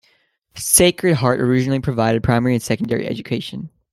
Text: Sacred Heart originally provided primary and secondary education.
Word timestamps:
Sacred 0.55 1.13
Heart 1.13 1.41
originally 1.41 1.79
provided 1.79 2.23
primary 2.23 2.55
and 2.55 2.63
secondary 2.63 3.05
education. 3.05 3.69